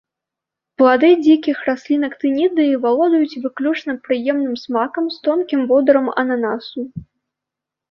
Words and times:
Плады 0.81 1.09
дзікіх 1.25 1.57
раслін 1.69 2.01
актынідыі 2.07 2.79
валодаюць 2.87 3.39
выключна 3.45 3.91
прыемным 4.09 4.55
смакам 4.65 5.05
з 5.19 5.23
тонкім 5.31 5.59
водарам 5.75 6.13
ананасу. 6.25 6.81